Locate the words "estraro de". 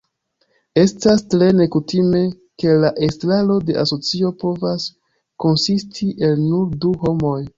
3.09-3.77